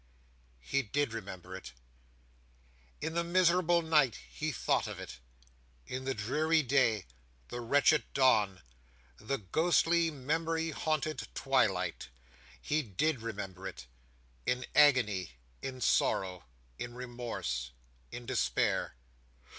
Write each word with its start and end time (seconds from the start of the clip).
He 0.61 0.81
did 0.81 1.13
remember 1.13 1.55
it. 1.55 1.73
In 3.01 3.13
the 3.13 3.23
miserable 3.23 3.83
night 3.83 4.17
he 4.31 4.51
thought 4.51 4.87
of 4.87 4.99
it; 4.99 5.19
in 5.85 6.05
the 6.05 6.15
dreary 6.15 6.63
day, 6.63 7.05
the 7.49 7.61
wretched 7.61 8.11
dawn, 8.15 8.63
the 9.19 9.37
ghostly, 9.37 10.09
memory 10.09 10.71
haunted 10.71 11.27
twilight. 11.35 12.09
He 12.59 12.81
did 12.81 13.21
remember 13.21 13.67
it. 13.67 13.85
In 14.47 14.65
agony, 14.73 15.33
in 15.61 15.81
sorrow, 15.81 16.45
in 16.79 16.95
remorse, 16.95 17.69
in 18.11 18.25
despair! 18.25 18.95